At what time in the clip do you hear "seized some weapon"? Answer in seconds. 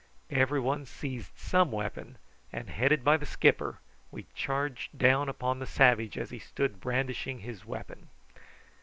0.87-2.17